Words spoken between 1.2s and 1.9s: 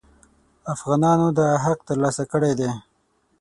دغه حق